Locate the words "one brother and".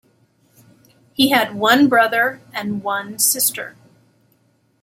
1.53-2.81